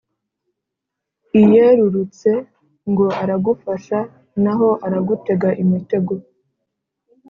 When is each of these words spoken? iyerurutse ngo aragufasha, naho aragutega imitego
iyerurutse 1.41 2.29
ngo 2.91 3.05
aragufasha, 3.21 3.99
naho 4.43 4.69
aragutega 4.85 5.49
imitego 5.63 6.13